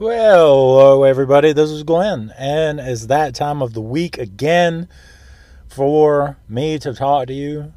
[0.00, 4.88] Well, hello everybody, this is Glenn, and it's that time of the week again
[5.66, 7.72] for me to talk to you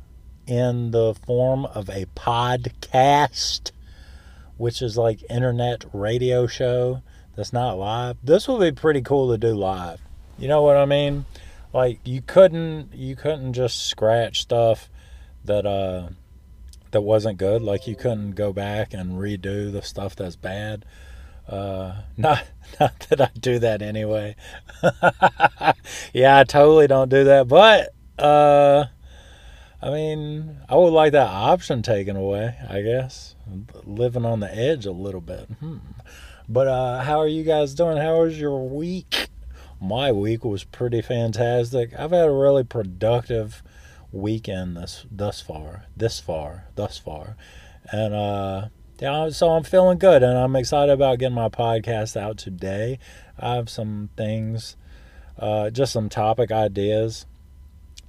[0.46, 3.72] in the form of a podcast,
[4.58, 7.02] which is like internet radio show
[7.36, 8.18] that's not live.
[8.24, 10.00] This would be pretty cool to do live.
[10.38, 11.26] You know what I mean?
[11.74, 14.92] Like you couldn't you couldn't just scratch stuff
[15.46, 16.10] that uh
[16.92, 17.64] that wasn't good.
[17.64, 20.86] Like you couldn't go back and redo the stuff that's bad.
[21.52, 22.46] Uh, not
[22.80, 24.36] not that I do that anyway.
[26.14, 27.48] yeah, I totally don't do that.
[27.48, 28.86] But uh,
[29.82, 32.56] I mean, I would like that option taken away.
[32.70, 33.36] I guess
[33.84, 35.50] living on the edge a little bit.
[35.60, 35.78] Hmm.
[36.48, 37.98] But uh, how are you guys doing?
[37.98, 39.28] How was your week?
[39.80, 41.92] My week was pretty fantastic.
[41.98, 43.64] I've had a really productive
[44.12, 47.36] weekend this thus far, this far, thus far,
[47.92, 48.68] and uh,
[49.02, 53.00] so I'm feeling good, and I'm excited about getting my podcast out today.
[53.40, 54.78] I have some things,
[55.40, 57.26] uh, just some topic ideas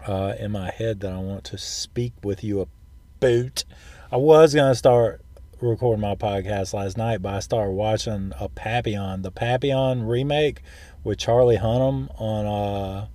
[0.07, 3.65] uh, in my head that I want to speak with you about.
[4.11, 5.23] I was gonna start
[5.63, 10.61] recording my podcast last night, but I started watching a Papillon, the Papillon remake
[11.05, 13.07] with Charlie Hunnam on uh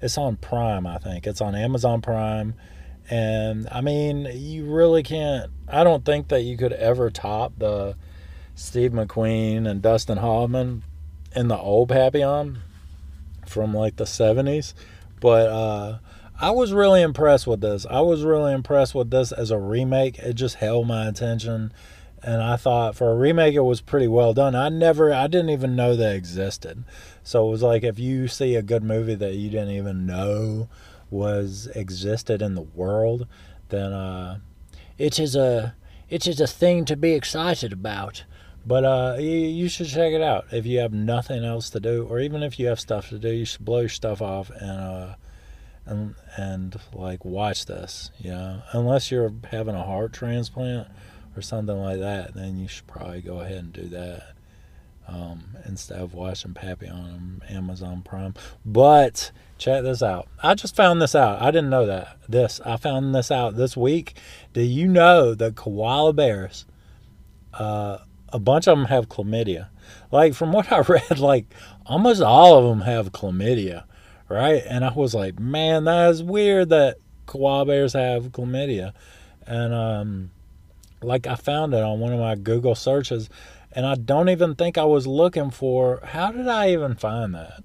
[0.00, 1.26] it's on Prime, I think.
[1.26, 2.54] It's on Amazon Prime.
[3.10, 7.96] And I mean, you really can't I don't think that you could ever top the
[8.54, 10.84] Steve McQueen and Dustin Hoffman
[11.34, 12.60] in the old Papillon
[13.46, 14.74] from like the 70s.
[15.20, 15.98] But uh
[16.40, 17.84] I was really impressed with this.
[17.90, 20.18] I was really impressed with this as a remake.
[20.20, 21.72] It just held my attention
[22.22, 24.54] and I thought for a remake it was pretty well done.
[24.54, 26.84] I never I didn't even know they existed.
[27.24, 30.68] So it was like if you see a good movie that you didn't even know
[31.10, 33.26] was existed in the world,
[33.68, 34.38] then uh
[34.98, 35.74] it is a
[36.08, 38.24] it is a thing to be excited about.
[38.66, 42.06] But uh, you, you should check it out if you have nothing else to do,
[42.10, 43.30] or even if you have stuff to do.
[43.30, 45.14] You should blow your stuff off and uh,
[45.86, 48.10] and and like watch this.
[48.18, 50.88] You know, unless you're having a heart transplant
[51.36, 54.34] or something like that, then you should probably go ahead and do that
[55.08, 58.34] um, instead of watching Papillon Amazon Prime.
[58.64, 60.28] But check this out.
[60.42, 61.42] I just found this out.
[61.42, 62.16] I didn't know that.
[62.28, 64.16] This I found this out this week.
[64.52, 66.64] Do you know that koala bears?
[67.52, 67.98] Uh,
[68.32, 69.68] a bunch of them have chlamydia.
[70.10, 71.46] Like from what I read, like
[71.86, 73.84] almost all of them have chlamydia,
[74.28, 74.62] right?
[74.68, 76.96] And I was like, man, that is weird that
[77.26, 78.92] koala bears have chlamydia.
[79.46, 80.30] And um,
[81.02, 83.28] like I found it on one of my Google searches,
[83.72, 86.00] and I don't even think I was looking for.
[86.04, 87.62] How did I even find that?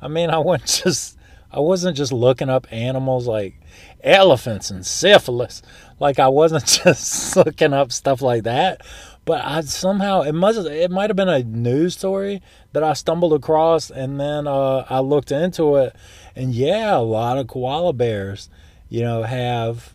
[0.00, 1.18] I mean, I went just.
[1.52, 3.54] I wasn't just looking up animals like
[4.02, 5.62] elephants and syphilis.
[6.00, 8.80] Like I wasn't just looking up stuff like that.
[9.24, 13.32] But I somehow it must it might have been a news story that I stumbled
[13.32, 15.96] across, and then uh, I looked into it,
[16.36, 18.50] and yeah, a lot of koala bears,
[18.88, 19.93] you know, have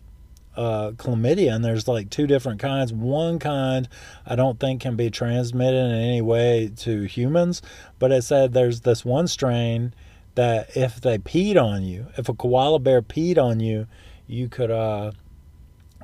[0.56, 2.92] uh, chlamydia, and there's like two different kinds.
[2.92, 3.88] One kind
[4.26, 7.62] I don't think can be transmitted in any way to humans,
[7.98, 9.94] but it said there's this one strain
[10.34, 13.86] that if they peed on you, if a koala bear peed on you,
[14.26, 15.12] you could uh,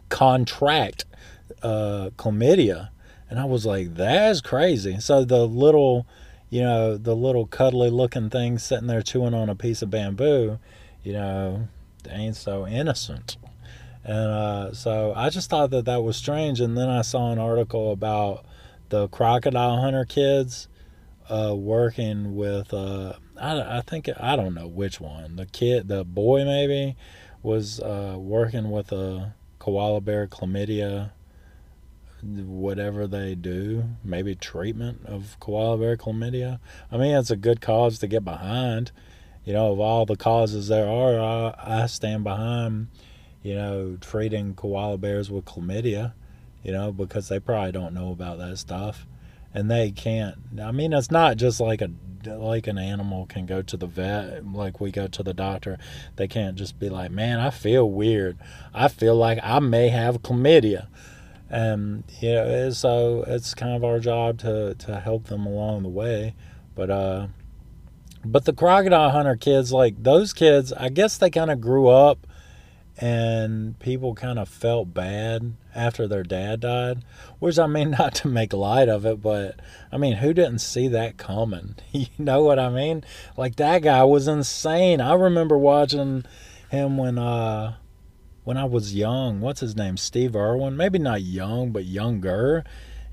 [0.09, 1.05] contract
[1.63, 2.91] uh, chlamydia.
[3.29, 5.01] And I was like, that's crazy.
[5.01, 6.07] So the little,
[6.49, 10.59] you know, the little cuddly looking thing sitting there chewing on a piece of bamboo,
[11.03, 11.69] you know,
[12.09, 13.37] ain't so innocent.
[14.07, 16.61] And uh, so I just thought that that was strange.
[16.61, 18.45] And then I saw an article about
[18.89, 20.69] the crocodile hunter kids
[21.29, 25.35] uh, working with, uh, I, I think, I don't know which one.
[25.35, 26.95] The kid, the boy maybe,
[27.43, 31.11] was uh, working with a koala bear chlamydia
[32.23, 36.61] whatever they do, maybe treatment of koala bear chlamydia.
[36.91, 38.93] I mean, it's a good cause to get behind.
[39.45, 42.89] You know, of all the causes there are, I, I stand behind,
[43.47, 46.15] you know, treating koala bears with chlamydia,
[46.65, 49.07] you know, because they probably don't know about that stuff.
[49.55, 51.89] And they can't, I mean, it's not just like a
[52.27, 55.79] like an animal can go to the vet like we go to the doctor.
[56.17, 58.37] They can't just be like man i feel weird.
[58.75, 60.89] I feel like i may have chlamydia.
[61.49, 65.89] And you know so it's kind of our job to to help them along the
[65.89, 66.35] way.
[66.75, 67.29] But uh
[68.25, 72.27] but the crocodile hunter kids like those kids i guess they kind of grew up
[72.99, 77.05] and people kind of felt bad after their dad died
[77.39, 79.61] which i mean not to make light of it but
[79.93, 83.05] i mean who didn't see that coming you know what i mean
[83.37, 86.25] like that guy was insane i remember watching
[86.71, 87.75] him when uh
[88.47, 89.41] when I was young.
[89.41, 89.97] What's his name?
[89.97, 90.77] Steve Irwin.
[90.77, 92.63] Maybe not young, but younger.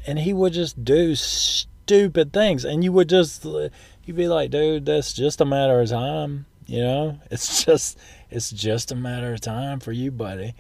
[0.06, 4.85] And he would just do stupid things, and you would just you'd be like, dude,
[4.85, 6.45] that's just a matter of time.
[6.68, 7.97] You know, it's just
[8.33, 10.56] it's just a matter of time for you, buddy.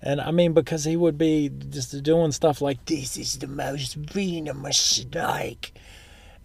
[0.00, 3.94] And I mean, because he would be just doing stuff like, this is the most
[3.96, 5.74] venomous snake.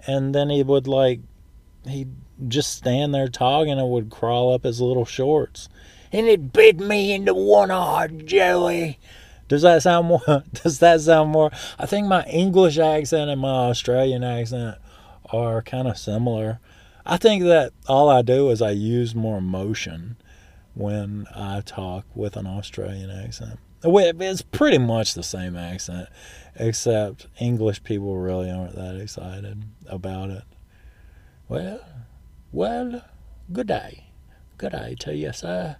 [0.06, 1.22] And then he would, like,
[1.88, 2.12] he'd
[2.48, 5.70] just stand there talking and would crawl up his little shorts.
[6.12, 9.00] And it bit me in the one eye, Joey.
[9.48, 10.44] Does that sound more?
[10.64, 11.52] Does that sound more?
[11.80, 14.78] I think my English accent and my Australian accent
[15.32, 16.60] are kind of similar.
[17.06, 20.18] I think that all I do is I use more emotion
[20.74, 23.60] when I talk with an Australian accent.
[23.86, 26.08] It's pretty much the same accent,
[26.56, 30.44] except English people really aren't that excited about it.
[31.50, 31.82] Well,
[32.52, 33.02] well,
[33.52, 34.06] good day.
[34.58, 35.76] Good day to you, sir.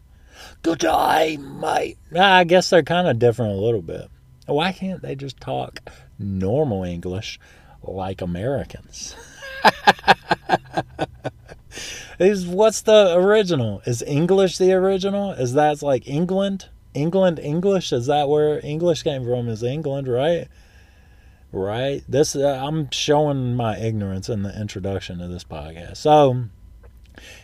[0.62, 1.98] Good day, mate.
[2.14, 4.10] I guess they're kind of different a little bit.
[4.46, 5.80] Why can't they just talk
[6.20, 7.40] normal English
[7.82, 9.16] like Americans?
[12.24, 13.82] Is what's the original?
[13.86, 15.32] Is English the original?
[15.32, 16.70] Is that like England?
[16.94, 17.92] England English?
[17.92, 19.50] Is that where English came from?
[19.50, 20.48] Is England, right?
[21.52, 22.02] Right.
[22.08, 25.98] This uh, I'm showing my ignorance in the introduction to this podcast.
[25.98, 26.46] So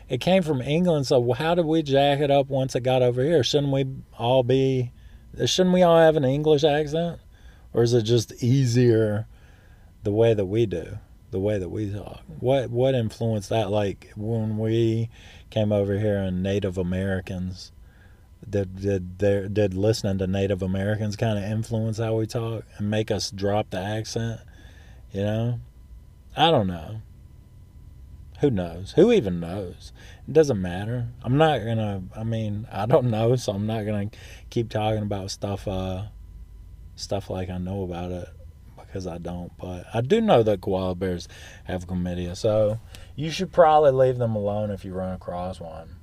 [0.08, 1.08] it came from England.
[1.08, 3.44] So how did we jack it up once it got over here?
[3.44, 3.86] Shouldn't we
[4.18, 4.94] all be?
[5.46, 7.20] Shouldn't we all have an English accent,
[7.74, 9.28] or is it just easier
[10.04, 11.00] the way that we do?
[11.32, 12.22] The way that we talk.
[12.40, 13.70] What what influenced that?
[13.70, 15.10] Like when we
[15.50, 17.72] came over here and Native Americans
[18.48, 22.90] did did their, did listening to Native Americans kind of influence how we talk and
[22.90, 24.42] make us drop the accent?
[25.12, 25.60] You know,
[26.36, 27.02] I don't know.
[28.42, 28.94] Who knows?
[28.94, 29.92] Who even knows?
[30.28, 31.08] It doesn't matter.
[31.24, 32.04] I'm not gonna.
[32.16, 34.10] I mean, I don't know, so I'm not gonna
[34.50, 35.68] keep talking about stuff.
[35.68, 36.06] Uh,
[36.96, 38.28] stuff like I know about it
[38.90, 39.52] because I don't.
[39.58, 41.28] But I do know that koala bears
[41.66, 42.80] have chlamydia, so
[43.16, 45.96] you should probably leave them alone if you run across one.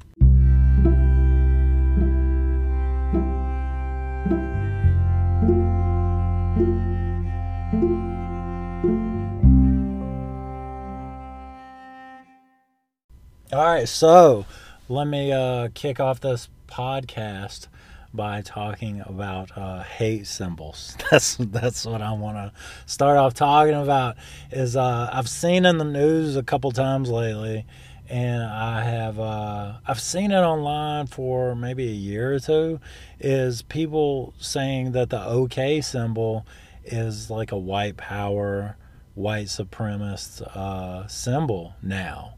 [13.53, 14.45] All right, so
[14.89, 17.69] let me uh, kick off this podcast
[18.17, 20.97] by talking about uh, hate symbols.
[21.11, 22.53] That's that's what I want to
[22.87, 24.17] start off talking about.
[24.51, 27.65] Is uh, I've seen in the news a couple times lately,
[28.09, 32.81] and I have uh, I've seen it online for maybe a year or two.
[33.21, 36.47] Is people saying that the OK symbol
[36.85, 38.77] is like a white power,
[39.15, 42.35] white supremacist uh, symbol now,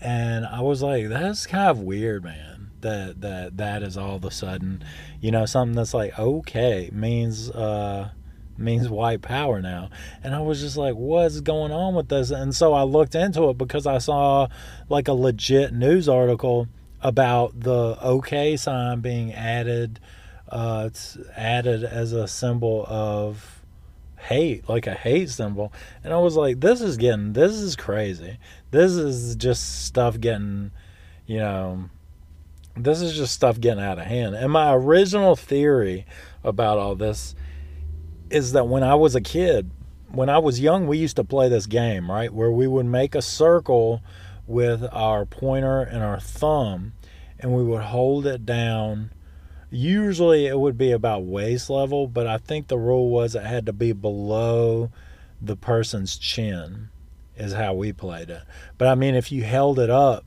[0.00, 2.56] and I was like, that's kind of weird, man
[2.86, 4.84] that that that is all of a sudden,
[5.20, 8.10] you know, something that's like okay means uh,
[8.58, 9.90] means white power now.
[10.22, 12.30] And I was just like, what's going on with this?
[12.30, 14.48] And so I looked into it because I saw
[14.88, 16.68] like a legit news article
[17.00, 20.00] about the OK sign being added.
[20.48, 23.64] Uh, it's added as a symbol of
[24.16, 25.72] hate, like a hate symbol.
[26.04, 28.38] And I was like, this is getting, this is crazy.
[28.76, 30.70] This is just stuff getting,
[31.26, 31.88] you know,
[32.76, 34.34] this is just stuff getting out of hand.
[34.34, 36.04] And my original theory
[36.44, 37.34] about all this
[38.28, 39.70] is that when I was a kid,
[40.10, 42.32] when I was young, we used to play this game, right?
[42.32, 44.02] Where we would make a circle
[44.46, 46.92] with our pointer and our thumb
[47.38, 49.10] and we would hold it down.
[49.70, 53.66] Usually it would be about waist level, but I think the rule was it had
[53.66, 54.90] to be below
[55.40, 56.88] the person's chin,
[57.36, 58.42] is how we played it.
[58.78, 60.24] But I mean, if you held it up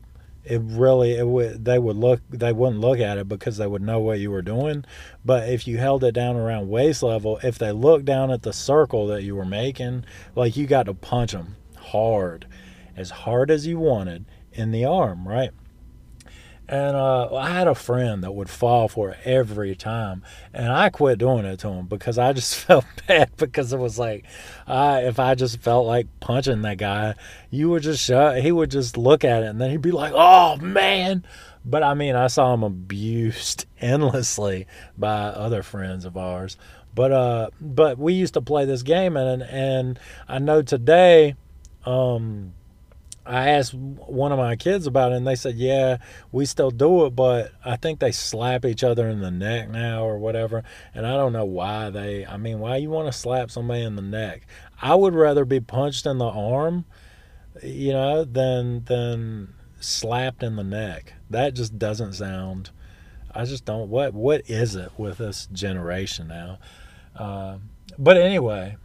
[0.49, 3.81] it really it would they would look they wouldn't look at it because they would
[3.81, 4.83] know what you were doing
[5.23, 8.53] but if you held it down around waist level if they looked down at the
[8.53, 10.03] circle that you were making
[10.35, 12.47] like you got to punch them hard
[12.95, 15.51] as hard as you wanted in the arm right
[16.69, 20.21] and uh, I had a friend that would fall for it every time.
[20.53, 23.97] And I quit doing it to him because I just felt bad because it was
[23.97, 24.25] like,
[24.67, 27.15] uh, if I just felt like punching that guy,
[27.49, 30.13] you would just shut, he would just look at it and then he'd be like,
[30.15, 31.25] oh man.
[31.65, 36.55] But I mean, I saw him abused endlessly by other friends of ours.
[36.93, 41.35] But, uh, but we used to play this game and, and I know today,
[41.83, 42.53] um,
[43.29, 45.97] I asked one of my kids about it, and they said, "Yeah,
[46.31, 50.03] we still do it, but I think they slap each other in the neck now
[50.03, 50.63] or whatever."
[50.95, 52.25] And I don't know why they.
[52.25, 54.47] I mean, why you want to slap somebody in the neck?
[54.81, 56.85] I would rather be punched in the arm,
[57.61, 61.13] you know, than than slapped in the neck.
[61.29, 62.71] That just doesn't sound.
[63.33, 63.89] I just don't.
[63.89, 66.57] What what is it with this generation now?
[67.15, 67.57] Uh,
[67.99, 68.77] but anyway,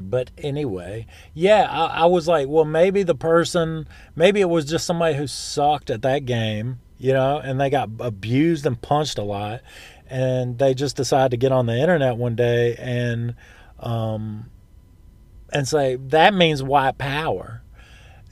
[0.00, 4.86] but anyway, yeah, I, I, was like, well, maybe the person, maybe it was just
[4.86, 9.22] somebody who sucked at that game, you know, and they got abused and punched a
[9.22, 9.60] lot,
[10.08, 13.34] and they just decided to get on the internet one day and,
[13.80, 14.50] um,
[15.52, 17.62] and say that means white power,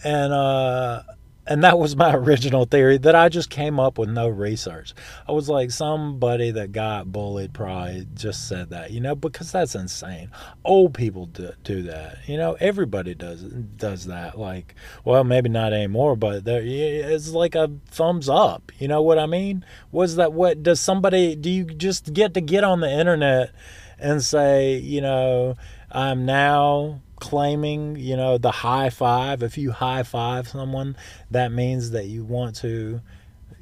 [0.05, 1.03] and uh,
[1.47, 4.95] and that was my original theory that I just came up with no research.
[5.29, 9.75] I was like, somebody that got bullied probably just said that, you know, because that's
[9.75, 10.31] insane.
[10.65, 12.57] Old people do, do that, you know.
[12.61, 14.39] Everybody does does that.
[14.39, 14.75] Like,
[15.05, 18.73] well, maybe not anymore, but there, it's like a thumbs up.
[18.79, 19.65] You know what I mean?
[19.93, 21.37] Was that what does somebody?
[21.37, 23.53] Do you just get to get on the internet
[23.99, 25.57] and say, you know,
[25.91, 29.43] I'm now claiming, you know, the high five.
[29.43, 30.97] If you high five someone,
[31.31, 33.01] that means that you want to,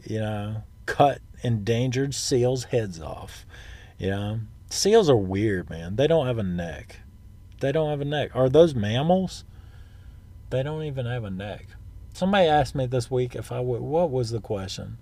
[0.04, 3.46] you know, cut endangered seals' heads off.
[3.98, 5.96] You know, seals are weird, man.
[5.96, 7.00] They don't have a neck.
[7.60, 8.30] They don't have a neck.
[8.34, 9.44] Are those mammals?
[10.50, 11.66] They don't even have a neck.
[12.12, 13.80] Somebody asked me this week if I would.
[13.80, 14.98] What was the question?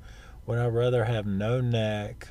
[0.47, 2.29] Would I rather have no neck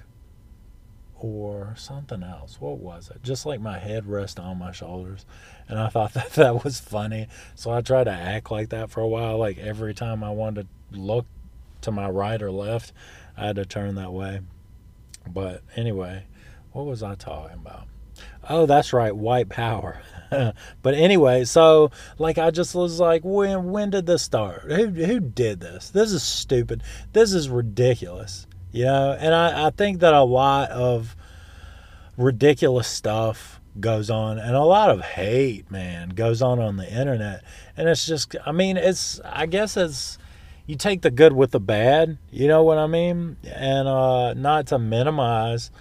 [1.24, 2.60] or something else.
[2.60, 3.24] What was it?
[3.24, 5.26] Just like my head rest on my shoulders.
[5.68, 7.28] And I thought that that was funny.
[7.56, 9.38] So I tried to act like that for a while.
[9.38, 11.26] Like every time I wanted to look
[11.82, 12.94] to my right or left,
[13.38, 14.42] I had to turn that way.
[15.28, 16.26] But anyway,
[16.72, 17.88] what was I talking about?
[18.50, 20.02] Oh, that's right, white power.
[20.82, 24.64] but anyway, so like I just was like, when when did this start?
[24.72, 25.90] Who who did this?
[25.90, 26.84] This is stupid.
[27.14, 28.48] This is ridiculous.
[28.72, 31.16] You know, and I, I think that a lot of
[32.18, 37.44] ridiculous stuff goes on and a lot of hate, man, goes on on the internet.
[37.78, 40.18] And it's just, I mean, it's, I guess it's,
[40.66, 43.38] you take the good with the bad, you know what I mean?
[43.44, 45.72] And uh, not to minimize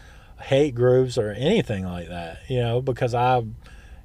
[0.40, 3.42] hate groups or anything like that, you know, because I,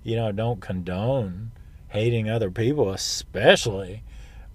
[0.04, 1.52] you know, don't condone
[1.88, 4.04] hating other people, especially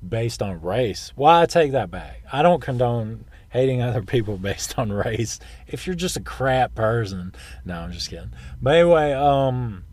[0.07, 1.13] based on race.
[1.17, 2.23] Why I take that back.
[2.33, 5.39] I don't condone hating other people based on race.
[5.67, 8.33] If you're just a crap person, no, I'm just kidding.
[8.61, 9.85] But anyway, um,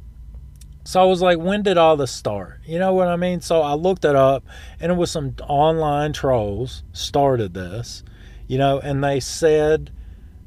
[0.83, 2.61] so I was like, when did all this start?
[2.65, 3.41] You know what I mean?
[3.41, 4.45] So I looked it up,
[4.79, 8.03] and it was some online trolls started this,
[8.47, 9.91] you know, and they said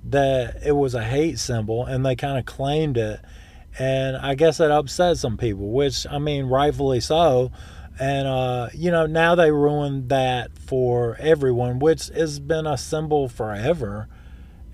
[0.05, 3.21] that it was a hate symbol, and they kind of claimed it.
[3.79, 7.52] And I guess it upset some people, which I mean, rightfully so
[8.00, 13.28] and uh, you know now they ruined that for everyone, which has been a symbol
[13.28, 14.09] forever,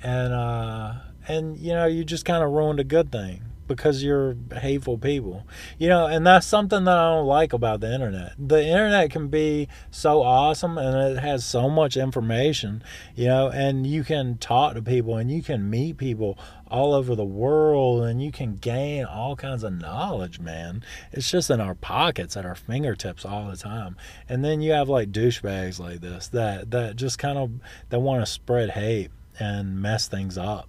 [0.03, 0.95] and uh,
[1.27, 5.47] and you know you just kind of ruined a good thing because you're hateful people.
[5.79, 8.33] You know, and that's something that I don't like about the internet.
[8.39, 12.83] The internet can be so awesome and it has so much information,
[13.15, 17.15] you know, and you can talk to people and you can meet people all over
[17.15, 20.83] the world and you can gain all kinds of knowledge, man.
[21.13, 23.97] It's just in our pockets, at our fingertips all the time.
[24.29, 27.51] And then you have like douchebags like this that that just kind of
[27.91, 30.69] that want to spread hate and mess things up,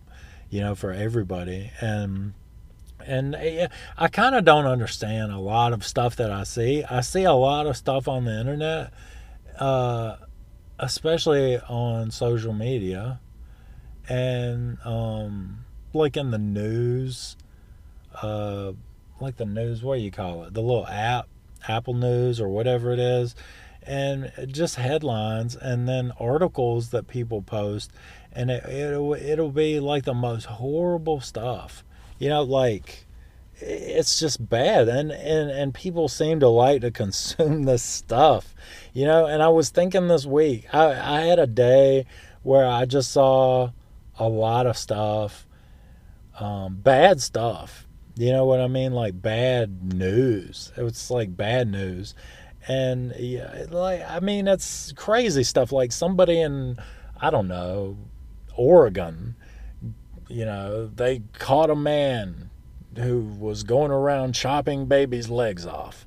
[0.49, 1.71] you know, for everybody.
[1.81, 2.33] And
[3.07, 6.83] and eh, I kind of don't understand a lot of stuff that I see.
[6.83, 8.93] I see a lot of stuff on the internet,
[9.59, 10.17] uh,
[10.77, 13.19] especially on social media,
[14.07, 15.59] and um,
[15.93, 17.37] like in the news,
[18.21, 18.73] uh,
[19.19, 19.81] like the news.
[19.81, 20.53] What do you call it?
[20.53, 21.27] The little app,
[21.67, 23.35] Apple News or whatever it is,
[23.83, 27.91] and just headlines, and then articles that people post,
[28.33, 31.83] and it, it'll it'll be like the most horrible stuff
[32.19, 33.05] you know like
[33.59, 34.88] it's just bad.
[34.88, 38.53] And and and people seem to like to consume this stuff
[38.93, 39.27] you know?
[39.27, 42.05] And i was thinking this week i i had a day
[42.41, 43.71] where i just saw
[44.17, 45.45] a lot of stuff
[46.39, 47.88] um, bad stuff.
[48.15, 48.93] You know what i mean?
[48.93, 50.71] Like bad news.
[50.77, 52.15] It was like bad news.
[52.67, 55.71] And yeah like i mean it's crazy stuff.
[55.71, 56.77] Like somebody in
[57.19, 57.97] i don't know
[58.55, 59.36] oregon
[60.29, 62.50] you know, they caught a man
[62.98, 66.05] who was going around chopping babies' legs off.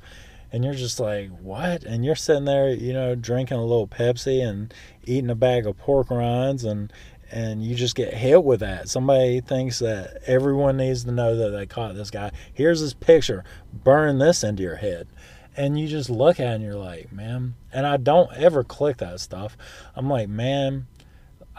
[0.53, 1.85] And you're just like, what?
[1.85, 4.75] And you're sitting there, you know, drinking a little Pepsi and
[5.05, 6.93] eating a bag of pork rinds and
[7.33, 8.89] and you just get hit with that.
[8.89, 12.33] Somebody thinks that everyone needs to know that they caught this guy.
[12.53, 13.45] Here's his picture.
[13.73, 15.07] Burn this into your head.
[15.57, 17.55] And you just look at it and you're like, man.
[17.73, 19.57] And I don't ever click that stuff.
[19.95, 20.89] I'm like, man,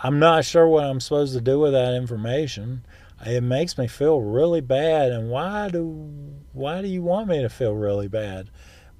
[0.03, 2.83] I'm not sure what I'm supposed to do with that information.
[3.25, 5.11] It makes me feel really bad.
[5.11, 6.09] And why do
[6.53, 8.49] why do you want me to feel really bad?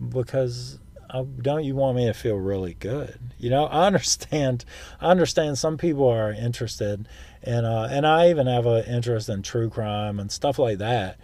[0.10, 0.80] Because
[1.10, 3.20] uh, don't you want me to feel really good?
[3.38, 4.64] You know, I understand.
[5.00, 7.08] I understand some people are interested,
[7.44, 11.20] and uh, and I even have an interest in true crime and stuff like that.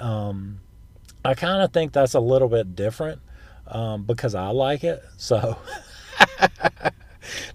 [0.00, 0.60] Um,
[1.24, 3.20] I kind of think that's a little bit different
[3.66, 5.02] um, because I like it.
[5.16, 5.58] So,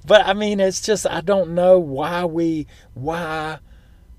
[0.05, 3.59] but I mean, it's just I don't know why we why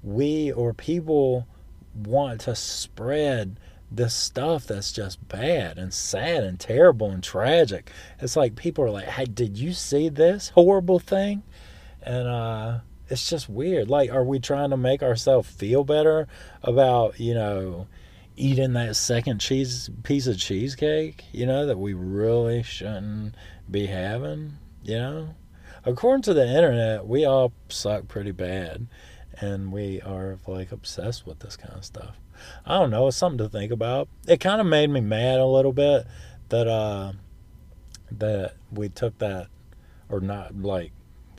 [0.03, 1.47] we or people
[1.95, 3.59] want to spread
[3.91, 7.91] this stuff that's just bad and sad and terrible and tragic.
[8.21, 11.43] It's like people are like, "Hey, did you see this horrible thing?"
[12.03, 13.89] And uh it's just weird.
[13.91, 16.27] Like are we trying to make ourselves feel better
[16.63, 17.87] about, you know,
[18.37, 23.35] eating that second cheese piece of cheesecake, you know, that we really shouldn't
[23.71, 25.35] be having, you know?
[25.87, 28.87] According to the internet, we all suck pretty bad
[29.41, 32.17] and we are like obsessed with this kind of stuff.
[32.65, 34.09] I don't know, it's something to think about.
[34.27, 36.07] It kind of made me mad a little bit
[36.49, 37.13] that uh
[38.11, 39.49] that we took that
[40.09, 40.93] or not like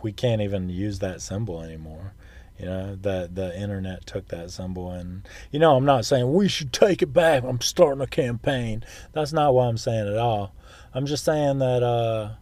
[0.03, 2.13] we can't even use that symbol anymore.
[2.59, 6.47] You know, that the internet took that symbol and you know, I'm not saying we
[6.47, 7.43] should take it back.
[7.43, 8.83] I'm starting a campaign.
[9.11, 10.53] That's not what I'm saying at all.
[10.93, 12.35] I'm just saying that uh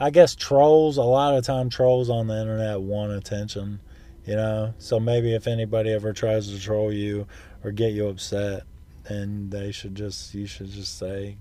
[0.00, 3.80] I guess trolls, a lot of time trolls on the internet want attention,
[4.24, 4.74] you know.
[4.78, 7.26] So maybe if anybody ever tries to troll you
[7.64, 8.62] or get you upset,
[9.08, 11.38] then they should just you should just say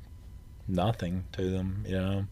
[0.67, 2.25] nothing to them, you know.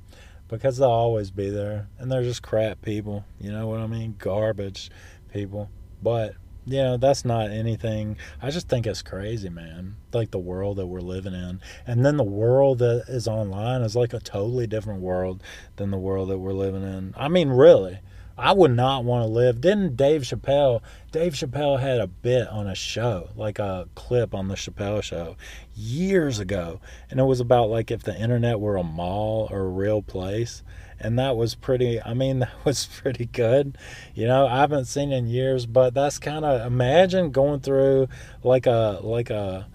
[0.48, 4.16] Because they'll always be there and they're just crap people, you know what I mean?
[4.18, 4.90] Garbage
[5.32, 5.70] people.
[6.02, 8.18] But you know, that's not anything.
[8.42, 9.96] I just think it's crazy, man.
[10.14, 11.62] Like the world that we're living in.
[11.86, 15.44] And then the world that is online is like a totally different world
[15.76, 17.14] than the world that we're living in.
[17.18, 18.00] I mean, really.
[18.38, 19.62] I would not want to live.
[19.62, 20.82] Didn't Dave Chappelle?
[21.12, 25.38] Dave Chappelle had a bit on a show, like a clip on the Chappelle show
[25.74, 26.82] years ago.
[27.10, 30.64] And it was about like if the internet were a mall or a real place
[31.00, 33.78] and that was pretty i mean that was pretty good
[34.14, 38.08] you know i haven't seen in years but that's kind of imagine going through
[38.44, 39.68] like a like a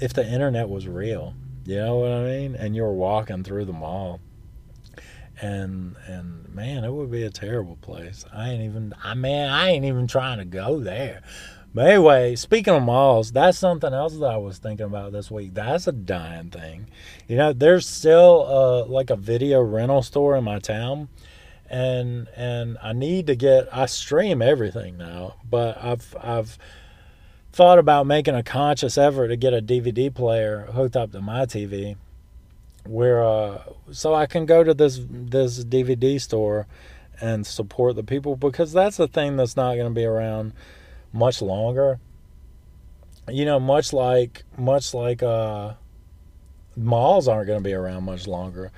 [0.00, 3.64] if the internet was real you know what i mean and you were walking through
[3.64, 4.20] the mall
[5.40, 9.68] and and man it would be a terrible place i ain't even i mean i
[9.68, 11.22] ain't even trying to go there
[11.76, 15.52] but anyway, speaking of malls, that's something else that I was thinking about this week.
[15.52, 16.86] That's a dying thing.
[17.28, 21.10] You know, there's still uh, like a video rental store in my town,
[21.68, 23.68] and and I need to get.
[23.72, 26.56] I stream everything now, but I've I've
[27.52, 31.44] thought about making a conscious effort to get a DVD player hooked up to my
[31.44, 31.96] TV,
[32.88, 36.66] where uh, so I can go to this this DVD store
[37.20, 40.52] and support the people because that's the thing that's not going to be around
[41.12, 41.98] much longer.
[43.28, 45.74] You know, much like much like uh,
[46.76, 48.70] malls aren't going to be around much longer.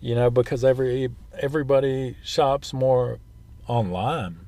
[0.00, 3.18] You know, because every everybody shops more
[3.66, 4.40] online,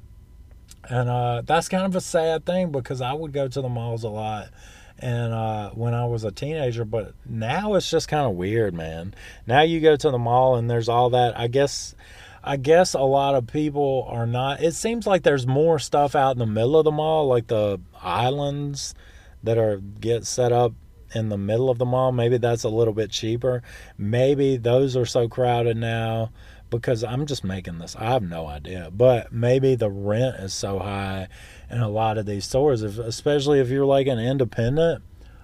[0.88, 4.05] and uh, that's kind of a sad thing because I would go to the malls
[4.05, 4.49] a lot
[4.98, 9.14] and uh, when I was a teenager, but now it's just kind of weird, man.
[9.46, 11.38] Now you go to the mall and there's all that.
[11.38, 11.94] I guess
[12.42, 14.62] I guess a lot of people are not.
[14.62, 17.80] It seems like there's more stuff out in the middle of the mall, like the
[18.00, 18.94] islands
[19.42, 20.72] that are get set up
[21.14, 22.12] in the middle of the mall.
[22.12, 23.62] Maybe that's a little bit cheaper.
[23.96, 26.30] Maybe those are so crowded now
[26.70, 27.96] because I'm just making this.
[27.96, 31.28] I have no idea, but maybe the rent is so high
[31.70, 35.02] in a lot of these stores, if, especially if you're like an independent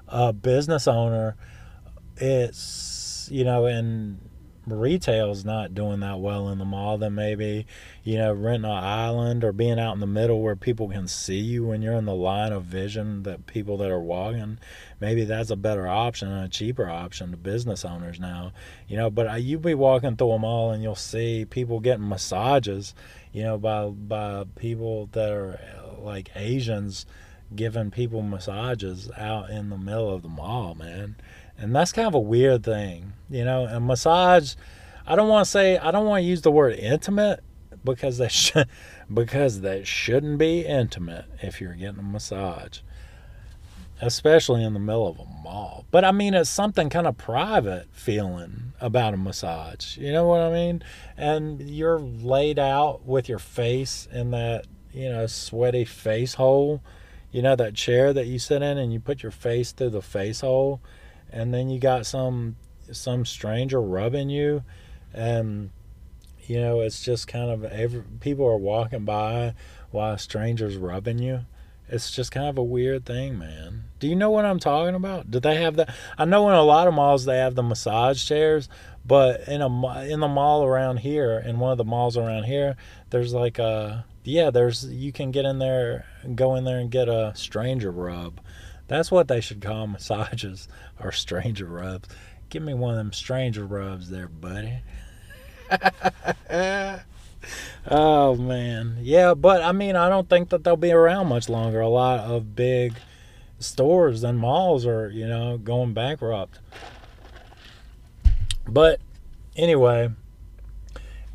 [0.09, 1.37] uh, business owner.
[2.17, 4.21] It's you know, and
[4.67, 7.67] retail's not doing that well in the mall, then maybe,
[8.03, 11.39] you know, renting an island or being out in the middle where people can see
[11.39, 14.59] you when you're in the line of vision that people that are walking,
[15.01, 18.53] maybe that's a better option and a cheaper option to business owners now.
[18.89, 22.95] You know, but you'd be walking through a mall and you'll see people getting massages,
[23.33, 25.61] you know, by by people that are
[25.99, 27.07] like Asians
[27.55, 31.17] giving people massages out in the middle of the mall, man
[31.59, 33.65] and that's kind of a weird thing, you know.
[33.65, 34.55] And massage,
[35.07, 37.41] I don't want to say I don't want to use the word intimate
[37.85, 38.69] because they should
[39.13, 42.81] because that shouldn't be intimate if you're getting a massage,
[44.01, 45.85] especially in the middle of a mall.
[45.91, 49.97] But I mean, it's something kind of private feeling about a massage.
[49.97, 50.83] You know what I mean?
[51.17, 56.83] And you're laid out with your face in that you know sweaty face hole.
[57.31, 60.03] You know that chair that you sit in, and you put your face through the
[60.03, 60.81] face hole
[61.35, 62.57] and then you got some
[62.93, 64.63] some stranger rubbing you
[65.13, 65.71] and
[66.47, 69.53] you know it's just kind of every people are walking by
[69.91, 71.41] while stranger's rubbing you.
[71.89, 73.85] It's just kind of a weird thing man.
[73.99, 75.31] Do you know what i'm talking about?
[75.31, 75.95] Do they have that?
[76.17, 78.69] I know in a lot of malls they have the massage chairs
[79.05, 82.77] but in a in the mall around here in one of the malls around here
[83.11, 87.09] there's like a yeah there's you can get in there go in there and get
[87.09, 88.41] a stranger rub
[88.87, 90.69] That's what they should call massages
[91.01, 92.09] or stranger rubs.
[92.51, 94.81] Give me one of them stranger rubs there, buddy.
[97.91, 98.99] oh man.
[99.01, 101.81] Yeah, but I mean I don't think that they'll be around much longer.
[101.81, 102.95] A lot of big
[103.59, 106.59] stores and malls are, you know, going bankrupt.
[108.67, 109.01] But
[109.57, 110.11] anyway,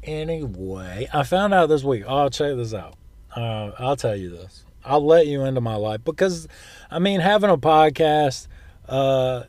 [0.09, 2.03] anyway, I found out this week.
[2.07, 2.95] Oh, check this out.
[3.35, 4.65] Uh, I'll tell you this.
[4.83, 6.47] I'll let you into my life because,
[6.89, 8.47] I mean, having a podcast,
[8.87, 9.43] uh,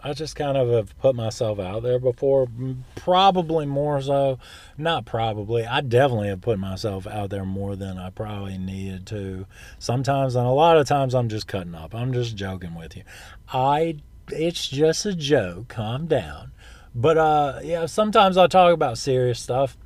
[0.00, 2.48] I just kind of have put myself out there before,
[2.96, 4.38] probably more so.
[4.76, 5.64] Not probably.
[5.64, 9.46] I definitely have put myself out there more than I probably needed to.
[9.78, 11.94] Sometimes, and a lot of times, I'm just cutting up.
[11.94, 13.04] I'm just joking with you.
[13.52, 13.98] I,
[14.30, 15.68] it's just a joke.
[15.68, 16.50] Calm down.
[16.94, 19.76] But uh, yeah, sometimes I talk about serious stuff,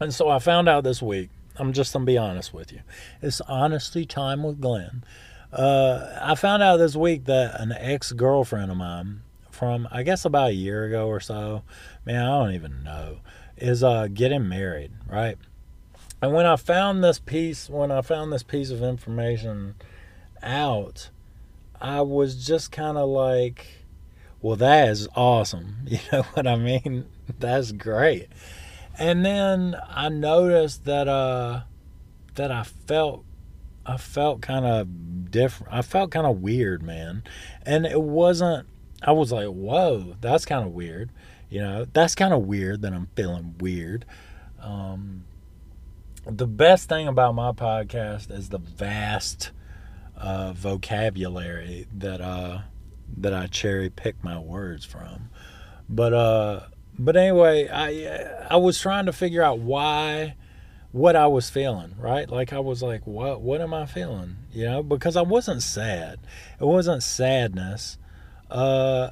[0.00, 1.30] and so I found out this week.
[1.56, 2.80] I'm just gonna be honest with you.
[3.20, 5.04] It's honesty time with Glenn.
[5.52, 10.24] Uh, I found out this week that an ex girlfriend of mine from I guess
[10.24, 11.62] about a year ago or so.
[12.04, 13.18] Man, I don't even know.
[13.56, 15.36] Is uh getting married, right?
[16.22, 19.74] And when I found this piece, when I found this piece of information
[20.42, 21.10] out,
[21.80, 23.81] I was just kind of like,
[24.42, 25.76] well, that is awesome.
[25.86, 27.06] You know what I mean?
[27.38, 28.28] That's great.
[28.98, 31.62] And then I noticed that uh
[32.34, 33.24] that I felt
[33.86, 35.72] I felt kind of different.
[35.72, 37.24] I felt kind of weird, man.
[37.64, 38.66] And it wasn't
[39.02, 41.10] I was like, whoa, that's kind of weird.
[41.48, 44.04] You know, that's kind of weird that I'm feeling weird.
[44.60, 45.24] Um,
[46.24, 49.50] the best thing about my podcast is the vast
[50.16, 52.60] uh, vocabulary that uh,
[53.16, 55.30] that I cherry pick my words from.
[55.88, 56.60] But uh,
[56.98, 60.36] but anyway, I I was trying to figure out why
[60.92, 62.28] what I was feeling, right?
[62.28, 64.36] Like I was like, what what am I feeling?
[64.52, 66.20] You know, because I wasn't sad.
[66.60, 67.98] It wasn't sadness.
[68.50, 69.10] Uh,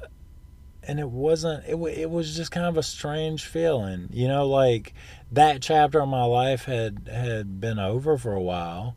[0.83, 4.93] and it wasn't it, it was just kind of a strange feeling you know like
[5.31, 8.95] that chapter of my life had had been over for a while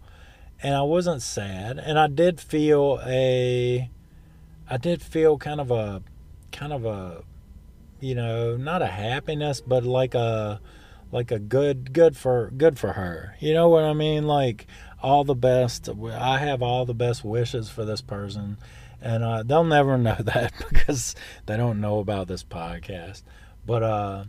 [0.63, 3.91] and i wasn't sad and i did feel a
[4.69, 6.03] i did feel kind of a
[6.53, 7.23] kind of a
[8.01, 10.61] you know not a happiness but like a
[11.13, 14.67] like a good good for good for her you know what i mean like
[15.03, 18.57] all the best i have all the best wishes for this person
[19.05, 21.15] and uh, they'll never know that because
[21.47, 23.23] they don't know about this podcast.
[23.67, 24.25] But uh,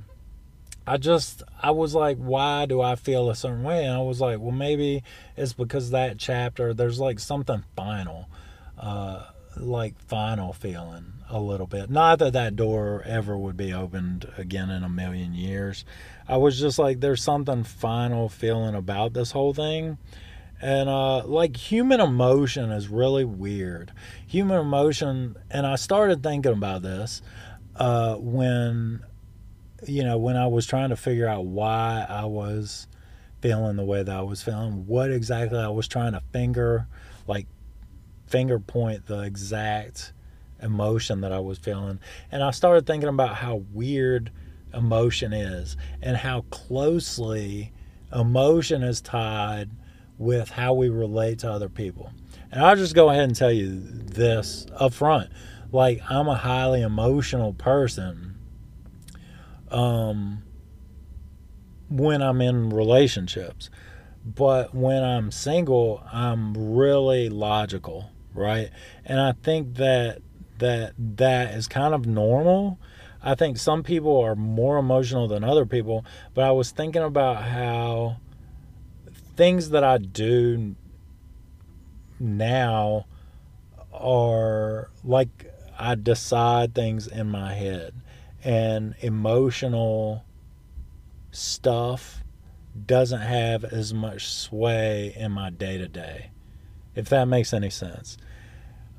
[0.86, 3.86] I just I was like, why do I feel a certain way?
[3.86, 5.02] And I was like, well, maybe
[5.36, 8.30] it's because that chapter there's like something final,
[8.78, 9.24] uh,
[9.58, 11.90] like final feeling a little bit.
[11.90, 15.86] Not that that door ever would be opened again in a million years.
[16.28, 19.98] I was just like, there's something final feeling about this whole thing
[20.62, 23.92] and uh, like human emotion is really weird.
[24.28, 27.22] Human emotion, and I started thinking about this
[27.76, 29.04] uh, when,
[29.86, 32.88] you know, when I was trying to figure out why I was
[33.42, 36.88] feeling the way that I was feeling, what exactly I was trying to finger,
[37.28, 37.48] like
[38.28, 40.14] finger point the exact
[40.62, 42.00] emotion that I was feeling.
[42.32, 44.32] And I started thinking about how weird
[44.74, 47.72] emotion is and how closely
[48.14, 49.70] emotion is tied
[50.18, 52.12] with how we relate to other people.
[52.52, 55.30] And I'll just go ahead and tell you this up front.
[55.72, 58.36] Like I'm a highly emotional person
[59.70, 60.44] um
[61.90, 63.70] when I'm in relationships.
[64.26, 68.70] But when I'm single, I'm really logical, right?
[69.06, 70.20] And I think that
[70.60, 72.80] that that is kind of normal.
[73.22, 77.44] I think some people are more emotional than other people, but I was thinking about
[77.44, 78.18] how
[79.36, 80.76] things that I do
[82.20, 83.06] now
[83.92, 87.94] are like I decide things in my head
[88.44, 90.24] and emotional
[91.32, 92.24] stuff
[92.86, 96.32] doesn't have as much sway in my day to day,
[96.94, 98.18] if that makes any sense.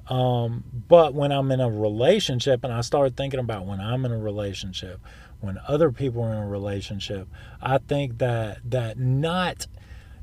[0.08, 4.12] Um, but when I'm in a relationship and I start thinking about when I'm in
[4.12, 5.00] a relationship,
[5.40, 7.28] when other people are in a relationship,
[7.60, 9.66] I think that that not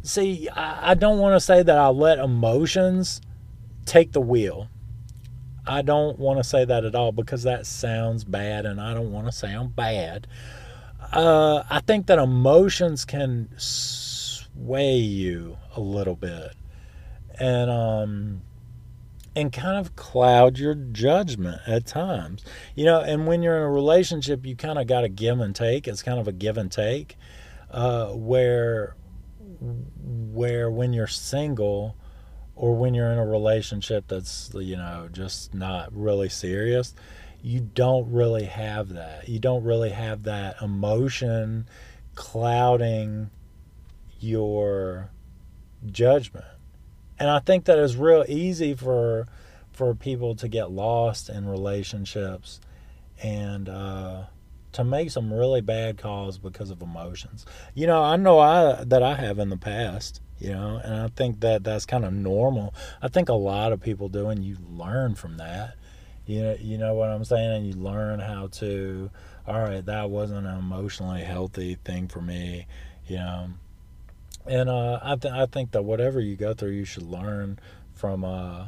[0.03, 3.21] see, I, I don't want to say that I let emotions
[3.85, 4.69] take the wheel.
[5.65, 9.11] I don't want to say that at all because that sounds bad and I don't
[9.11, 10.27] want to sound bad.
[11.11, 16.53] Uh, I think that emotions can sway you a little bit
[17.39, 18.41] and um,
[19.35, 22.43] and kind of cloud your judgment at times.
[22.75, 25.55] You know, and when you're in a relationship, you kind of got to give and
[25.55, 25.87] take.
[25.87, 27.17] It's kind of a give and take
[27.71, 28.95] uh, where
[29.59, 31.95] where when you're single,
[32.55, 36.93] or when you're in a relationship that's you know just not really serious
[37.41, 41.67] you don't really have that you don't really have that emotion
[42.15, 43.29] clouding
[44.19, 45.09] your
[45.85, 46.45] judgment
[47.23, 49.25] and i think that it's real easy for
[49.71, 52.59] for people to get lost in relationships
[53.21, 54.23] and uh,
[54.73, 57.45] to make some really bad calls because of emotions.
[57.73, 60.21] You know, I know I that I have in the past.
[60.39, 62.73] You know, and I think that that's kind of normal.
[63.01, 65.75] I think a lot of people do, and you learn from that.
[66.25, 69.09] You know, you know what I'm saying, and you learn how to.
[69.47, 72.67] All right, that wasn't an emotionally healthy thing for me.
[73.07, 73.49] You know,
[74.45, 77.59] and uh, I th- I think that whatever you go through, you should learn
[77.93, 78.23] from.
[78.23, 78.67] Uh,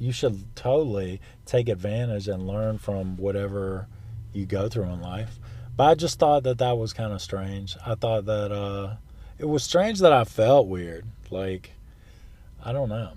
[0.00, 3.88] you should totally take advantage and learn from whatever
[4.32, 5.38] you go through in life.
[5.76, 7.76] But I just thought that that was kind of strange.
[7.84, 8.96] I thought that uh,
[9.38, 11.04] it was strange that I felt weird.
[11.30, 11.72] Like,
[12.64, 13.12] I don't know.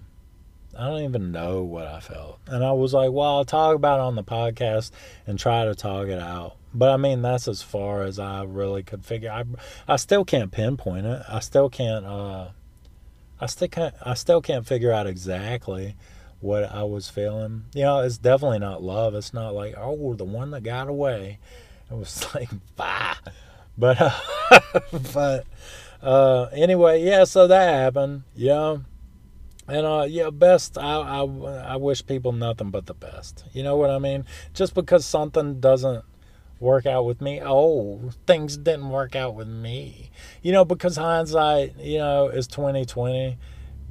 [0.78, 2.40] I don't even know what I felt.
[2.48, 4.92] And I was like, well, I'll talk about it on the podcast
[5.28, 6.56] and try to talk it out.
[6.74, 9.32] But I mean, that's as far as I really could figure.
[9.32, 9.44] I,
[9.88, 11.22] I still can't pinpoint it.
[11.28, 12.06] I still can't.
[12.06, 12.50] Uh,
[13.40, 13.96] I still can't.
[14.02, 15.96] I still can't figure out exactly
[16.40, 17.66] what I was feeling.
[17.74, 19.16] You know, it's definitely not love.
[19.16, 21.40] It's not like, oh, the one that got away.
[21.90, 23.16] It was like, bah.
[23.78, 24.60] But, uh,
[25.14, 25.46] but
[26.02, 28.78] uh, anyway, yeah, so that happened, Yeah.
[29.68, 30.78] And uh, yeah, best.
[30.78, 33.46] I, I I wish people nothing but the best.
[33.54, 34.26] You know what I mean?
[34.54, 36.04] Just because something doesn't
[36.62, 40.12] work out with me, oh, things didn't work out with me.
[40.42, 43.38] You know, because hindsight, you know, is twenty twenty.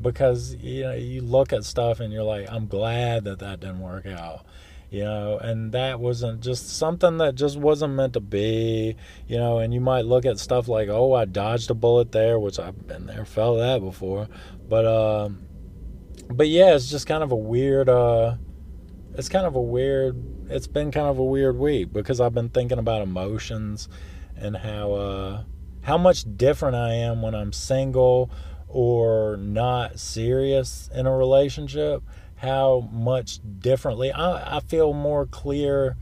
[0.01, 3.81] Because you know you look at stuff and you're like i'm glad that that didn't
[3.81, 4.47] work out.
[4.89, 8.97] You know and that wasn't just something that just wasn't meant to be.
[9.29, 12.39] You know and you might look at stuff like oh i dodged a bullet there
[12.39, 14.27] which i've been there felt that before.
[14.67, 15.43] But um,
[16.31, 18.37] but yeah it's just kind of a weird uh
[19.15, 20.17] it's kind of a weird
[20.49, 23.89] it's been kind of a weird week because i've been thinking about emotions
[24.37, 25.43] and how uh
[25.83, 28.31] how much different i am when i'm single
[28.71, 32.03] or not serious in a relationship,
[32.37, 35.97] how much differently I, I feel more clear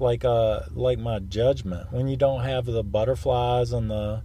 [0.00, 1.92] like uh like my judgment.
[1.92, 4.22] When you don't have the butterflies and the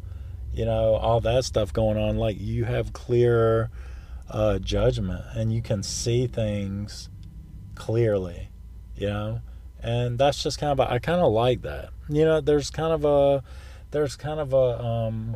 [0.54, 3.70] you know all that stuff going on like you have clear
[4.30, 7.09] uh judgment and you can see things
[7.80, 8.50] clearly
[8.96, 9.42] you know
[9.82, 12.94] and that's just kind of a, I kind of like that you know there's kind
[12.94, 13.44] of a
[13.92, 15.36] there's kind of a um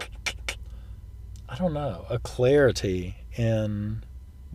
[1.53, 4.03] I don't know, a clarity in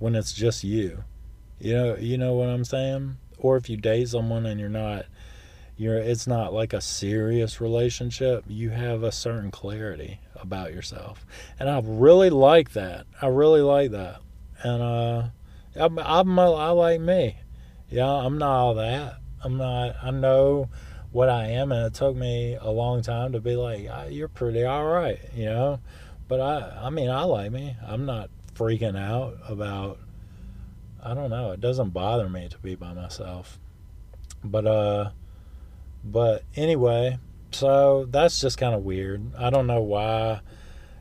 [0.01, 1.05] when it's just you.
[1.61, 3.18] You know, you know what I'm saying?
[3.38, 5.07] Or if you date someone and you're not
[5.77, 11.24] you're it's not like a serious relationship, you have a certain clarity about yourself.
[11.61, 13.07] And I really like that.
[13.22, 14.20] I really like that.
[14.64, 15.22] And uh
[15.77, 17.37] I'm, I'm I like me.
[17.90, 19.18] Yeah, I'm not all that.
[19.42, 20.68] I'm not I know
[21.11, 24.29] what I am and it took me a long time to be like, ah, you're
[24.29, 25.81] pretty all right, you know?
[26.29, 27.74] But I, I mean, I like me.
[27.85, 29.98] I'm not freaking out about.
[31.03, 31.53] I don't know.
[31.53, 33.59] It doesn't bother me to be by myself.
[34.44, 35.11] But uh,
[36.05, 37.18] but anyway,
[37.51, 39.35] so that's just kind of weird.
[39.37, 40.40] I don't know why.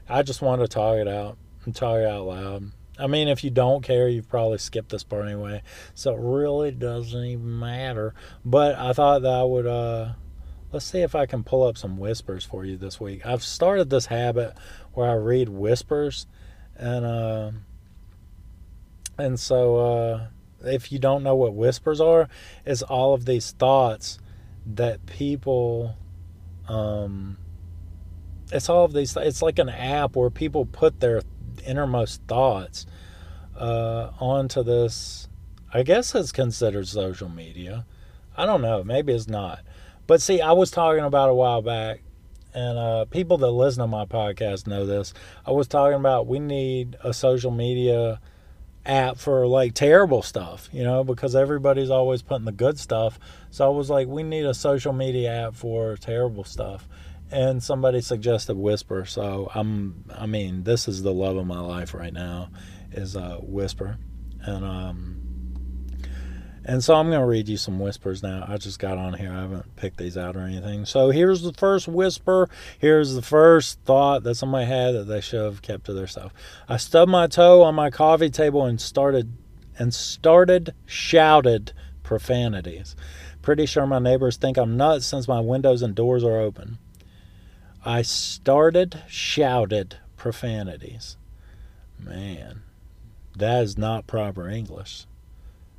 [0.08, 2.72] I just wanted to talk it out and talk it out loud.
[3.00, 5.62] I mean, if you don't care, you've probably skipped this part anyway.
[5.94, 8.14] So it really doesn't even matter.
[8.44, 10.14] But I thought that I would uh
[10.72, 13.26] let's see if I can pull up some whispers for you this week.
[13.26, 14.54] I've started this habit
[14.94, 16.28] where I read whispers,
[16.76, 17.52] and uh,
[19.18, 20.28] and so uh,
[20.64, 22.30] if you don't know what whispers are,
[22.66, 24.20] it's all of these thoughts
[24.66, 25.96] that people.
[26.68, 27.38] Um,
[28.52, 29.16] it's all of these.
[29.18, 31.22] It's like an app where people put their
[31.66, 32.86] innermost thoughts
[33.58, 35.28] uh, onto this.
[35.74, 37.86] I guess it's considered social media.
[38.36, 38.84] I don't know.
[38.84, 39.62] Maybe it's not
[40.08, 42.02] but see, I was talking about a while back,
[42.54, 45.14] and uh, people that listen to my podcast know this.
[45.46, 48.22] I was talking about we need a social media
[48.86, 53.20] app for like terrible stuff, you know, because everybody's always putting the good stuff.
[53.52, 56.88] So I was like, we need a social media app for terrible stuff.
[57.30, 59.06] And somebody suggested Whisper.
[59.06, 62.50] So I'm, I mean, this is the love of my life right now,
[62.92, 63.98] is uh, Whisper,
[64.42, 65.28] and um,
[66.68, 68.44] and so I'm to read you some whispers now.
[68.46, 69.32] I just got on here.
[69.32, 70.84] I haven't picked these out or anything.
[70.84, 72.50] So here's the first whisper.
[72.78, 76.34] Here's the first thought that somebody had that they should have kept to themselves.
[76.68, 79.32] I stubbed my toe on my coffee table and started
[79.80, 81.72] and started shouted
[82.04, 82.98] profanities.
[83.42, 86.80] Pretty sure my neighbors think I'm nuts since my windows and doors are open.
[87.88, 91.16] I started shouted profanities.
[91.98, 92.64] Man,
[93.38, 95.06] That is not proper English.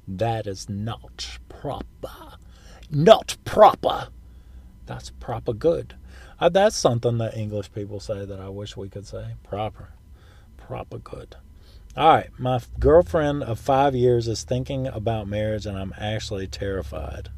[0.06, 2.38] That is not proper.
[2.90, 4.08] Not proper.
[4.86, 5.96] That's proper good.
[6.40, 9.34] Uh, that's something that English people say that I wish we could say.
[9.42, 9.90] Proper.
[10.56, 11.36] Proper good.
[11.94, 12.30] All right.
[12.38, 17.28] My girlfriend of five years is thinking about marriage, and I'm actually terrified.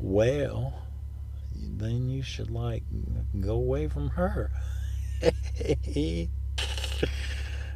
[0.00, 0.87] Well,
[1.60, 2.84] then you should, like,
[3.40, 4.50] go away from her.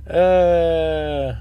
[0.08, 1.34] uh,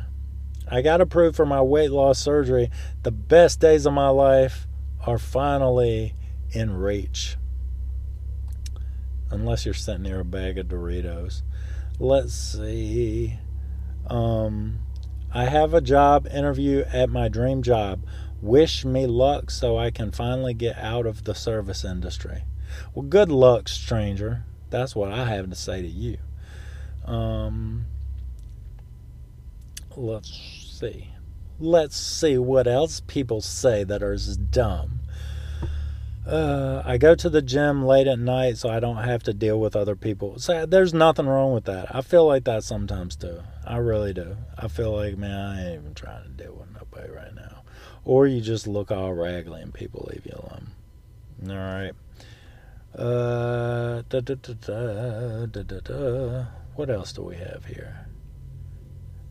[0.70, 2.72] I got approved for my weight loss surgery.
[3.04, 4.68] The best days of my life
[5.06, 6.16] are finally
[6.52, 7.38] in reach
[9.32, 11.42] unless you're sitting near a bag of Doritos.
[12.00, 13.40] Let's see.
[14.08, 14.80] Um,
[15.34, 18.02] I have a job interview at my dream job.
[18.42, 22.44] Wish me luck so I can finally get out of the service industry.
[22.94, 24.46] Well, good luck, stranger.
[24.70, 26.18] That's what I have to say to you.
[27.06, 27.86] Um,
[29.96, 30.32] let's
[30.80, 31.10] see.
[31.60, 34.18] Let's see what else people say that are
[34.50, 35.02] dumb.
[36.26, 39.60] Uh, I go to the gym late at night so I don't have to deal
[39.60, 40.40] with other people.
[40.40, 41.94] So there's nothing wrong with that.
[41.96, 43.42] I feel like that sometimes too.
[43.66, 44.38] I really do.
[44.58, 47.61] I feel like, man, I ain't even trying to deal with nobody right now.
[48.04, 50.68] Or you just look all raggedy and people leave you alone.
[51.50, 51.94] All right.
[52.96, 56.46] Uh, da, da, da, da, da, da.
[56.76, 58.08] What else do we have here?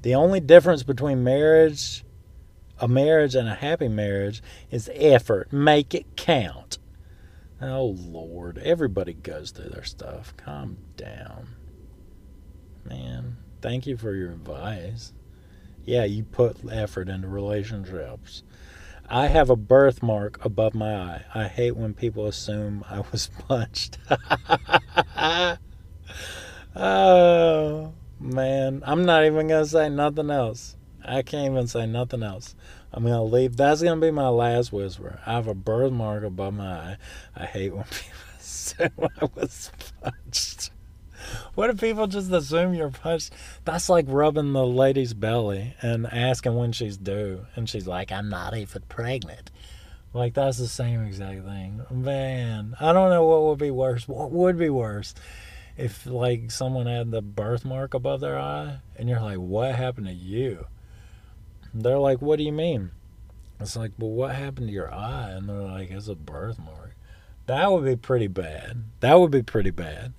[0.03, 2.05] The only difference between marriage,
[2.79, 5.53] a marriage, and a happy marriage is effort.
[5.53, 6.79] Make it count.
[7.61, 8.59] Oh, Lord.
[8.59, 10.35] Everybody goes through their stuff.
[10.39, 11.49] Calm down.
[12.85, 15.13] Man, thank you for your advice.
[15.85, 18.43] Yeah, you put effort into relationships.
[19.13, 21.25] I have a birthmark above my eye.
[21.35, 23.99] I hate when people assume I was punched.
[26.77, 28.83] oh, man.
[28.87, 30.77] I'm not even going to say nothing else.
[31.05, 32.55] I can't even say nothing else.
[32.93, 33.57] I'm gonna leave.
[33.57, 35.21] That's gonna be my last whisper.
[35.25, 36.97] I have a birthmark above my eye.
[37.37, 39.71] I hate when people say I was
[40.03, 40.60] punched.
[41.55, 43.33] What if people just assume you're punched?
[43.65, 48.29] That's like rubbing the lady's belly and asking when she's due, and she's like, "I'm
[48.29, 49.51] not even pregnant."
[50.13, 51.83] Like that's the same exact thing.
[51.91, 54.09] Man, I don't know what would be worse.
[54.09, 55.15] What would be worse?
[55.77, 60.13] If like someone had the birthmark above their eye and you're like, what happened to
[60.13, 60.67] you?
[61.73, 62.91] They're like, what do you mean?
[63.61, 65.31] It's like, well, what happened to your eye?
[65.31, 66.97] And they're like, it's a birthmark.
[67.47, 68.85] That would be pretty bad.
[69.01, 70.13] That would be pretty bad.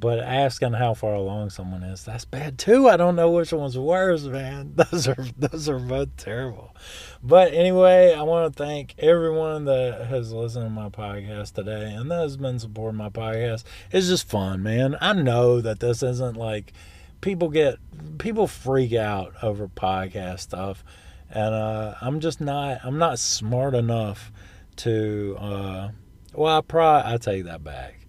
[0.00, 2.88] But asking how far along someone is, that's bad too.
[2.88, 4.72] I don't know which one's worse, man.
[4.90, 6.74] Those are those are both terrible.
[7.22, 12.10] But anyway, I want to thank everyone that has listened to my podcast today and
[12.10, 13.64] that has been supporting my podcast.
[13.92, 14.96] It's just fun, man.
[15.00, 16.72] I know that this isn't like
[17.20, 17.76] people get
[18.18, 20.82] people freak out over podcast stuff
[21.30, 24.32] and uh, i'm just not i'm not smart enough
[24.76, 25.88] to uh,
[26.34, 27.99] well i probably i take that back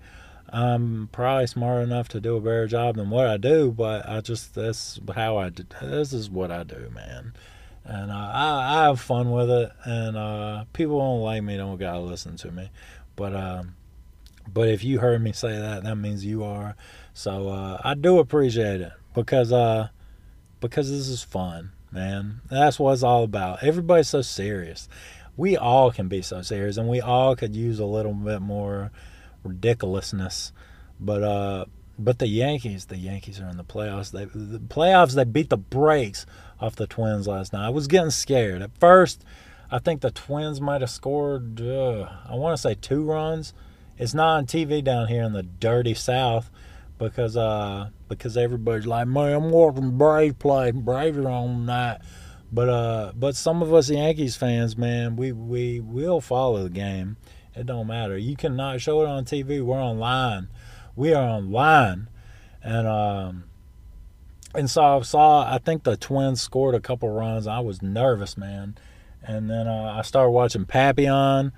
[0.52, 4.22] i'm probably smart enough to do a better job than what i do but i
[4.22, 7.34] just this how i do this is what i do man
[7.84, 11.78] and uh, I, I have fun with it and uh, people don't like me don't
[11.78, 12.70] gotta listen to me
[13.16, 13.76] but um,
[14.52, 16.76] but if you heard me say that that means you are
[17.14, 19.88] so uh, i do appreciate it because uh
[20.62, 22.40] because this is fun, man.
[22.50, 23.64] That's what it's all about.
[23.64, 24.88] Everybody's so serious.
[25.36, 28.92] We all can be so serious, and we all could use a little bit more
[29.44, 30.52] ridiculousness.
[31.00, 31.66] But uh,
[31.98, 34.12] but the Yankees, the Yankees are in the playoffs.
[34.12, 35.14] They the playoffs.
[35.14, 36.26] They beat the brakes
[36.60, 37.66] off the Twins last night.
[37.66, 39.24] I was getting scared at first.
[39.70, 41.62] I think the Twins might have scored.
[41.62, 43.54] Uh, I want to say two runs.
[43.98, 46.50] It's not on TV down here in the dirty South
[46.98, 50.72] because uh because everybody's like, man, I'm watching Brave play.
[50.72, 52.02] Braves are on that.
[52.52, 57.18] But uh, but some of us Yankees fans, man, we we will follow the game.
[57.56, 58.18] It don't matter.
[58.18, 59.62] You cannot show it on TV.
[59.62, 60.48] We're online.
[60.96, 62.10] We are online,
[62.64, 63.44] and um,
[64.56, 65.54] and so I saw.
[65.54, 67.48] I think the Twins scored a couple runs.
[67.48, 68.76] I was nervous, man.
[69.24, 71.52] And then uh, I started watching Papillon,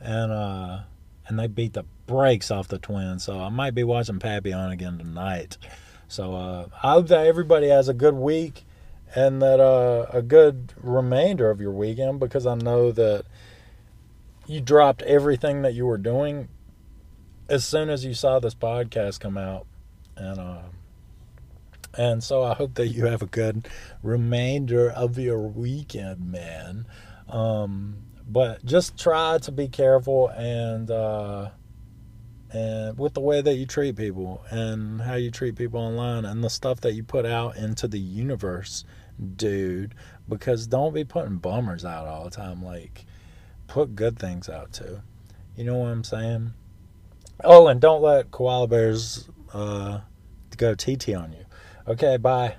[0.00, 0.80] and uh,
[1.26, 3.24] and they beat the brakes off the Twins.
[3.24, 5.58] So I might be watching Papillon again tonight.
[6.08, 8.64] So uh, I hope that everybody has a good week
[9.14, 13.24] and that uh, a good remainder of your weekend because I know that
[14.50, 16.48] you dropped everything that you were doing
[17.48, 19.64] as soon as you saw this podcast come out.
[20.16, 20.62] And uh,
[21.96, 23.68] and so I hope that you have a good
[24.02, 26.86] remainder of your weekend, man.
[27.28, 31.50] Um, but just try to be careful and uh,
[32.52, 36.42] and with the way that you treat people and how you treat people online and
[36.42, 38.84] the stuff that you put out into the universe
[39.36, 39.94] dude.
[40.28, 42.64] Because don't be putting bummers out all the time.
[42.64, 43.06] Like,
[43.70, 45.00] put good things out too.
[45.56, 46.52] You know what I'm saying?
[47.44, 50.00] Oh, and don't let koala bears uh,
[50.56, 51.44] go TT on you.
[51.86, 52.56] Okay, bye.